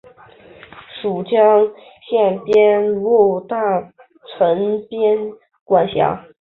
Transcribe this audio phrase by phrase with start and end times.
[0.95, 1.67] 属川
[2.09, 3.55] 滇边务大
[4.39, 4.81] 臣
[5.63, 6.25] 管辖。